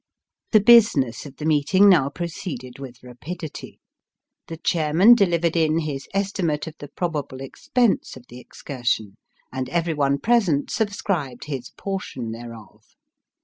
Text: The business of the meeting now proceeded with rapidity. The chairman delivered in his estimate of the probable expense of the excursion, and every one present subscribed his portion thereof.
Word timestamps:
The 0.51 0.59
business 0.59 1.27
of 1.27 1.35
the 1.35 1.45
meeting 1.45 1.87
now 1.87 2.09
proceeded 2.09 2.79
with 2.79 3.03
rapidity. 3.03 3.79
The 4.47 4.57
chairman 4.57 5.13
delivered 5.13 5.55
in 5.55 5.77
his 5.77 6.07
estimate 6.11 6.65
of 6.65 6.73
the 6.79 6.87
probable 6.87 7.39
expense 7.39 8.17
of 8.17 8.25
the 8.27 8.39
excursion, 8.39 9.13
and 9.53 9.69
every 9.69 9.93
one 9.93 10.17
present 10.17 10.71
subscribed 10.71 11.43
his 11.43 11.69
portion 11.77 12.31
thereof. 12.31 12.83